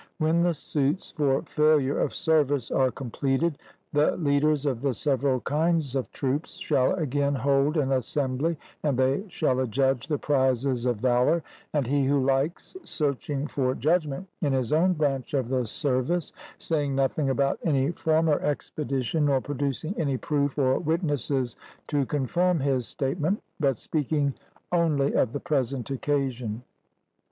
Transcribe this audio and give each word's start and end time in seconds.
When 0.17 0.41
the 0.41 0.55
suits 0.55 1.11
for 1.11 1.43
failure 1.43 1.99
of 1.99 2.15
service 2.15 2.71
are 2.71 2.89
completed, 2.89 3.59
the 3.93 4.17
leaders 4.17 4.65
of 4.65 4.81
the 4.81 4.95
several 4.95 5.41
kinds 5.41 5.93
of 5.93 6.11
troops 6.11 6.55
shall 6.55 6.95
again 6.95 7.35
hold 7.35 7.77
an 7.77 7.91
assembly, 7.91 8.57
and 8.81 8.97
they 8.97 9.23
shall 9.27 9.59
adjudge 9.59 10.07
the 10.07 10.17
prizes 10.17 10.87
of 10.87 10.95
valour; 10.97 11.43
and 11.71 11.85
he 11.85 12.03
who 12.03 12.19
likes 12.19 12.75
searching 12.83 13.45
for 13.45 13.75
judgment 13.75 14.25
in 14.41 14.53
his 14.53 14.73
own 14.73 14.93
branch 14.93 15.35
of 15.35 15.49
the 15.49 15.67
service, 15.67 16.33
saying 16.57 16.95
nothing 16.95 17.29
about 17.29 17.59
any 17.63 17.91
former 17.91 18.39
expedition, 18.39 19.25
nor 19.25 19.39
producing 19.39 19.93
any 19.99 20.17
proof 20.17 20.57
or 20.57 20.79
witnesses 20.79 21.55
to 21.89 22.07
confirm 22.07 22.59
his 22.59 22.87
statement, 22.87 23.39
but 23.59 23.77
speaking 23.77 24.33
only 24.71 25.13
of 25.13 25.31
the 25.31 25.39
present 25.39 25.91
occasion. 25.91 26.63